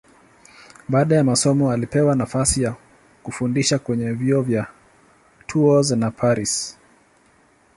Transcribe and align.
Baada 0.89 1.15
ya 1.15 1.23
masomo 1.23 1.71
alipewa 1.71 2.15
nafasi 2.15 2.63
ya 2.63 2.75
kufundisha 3.23 3.79
kwenye 3.79 4.11
vyuo 4.11 4.41
vya 4.41 4.67
Tours 5.47 5.91
na 5.91 6.11
Paris. 6.11 6.77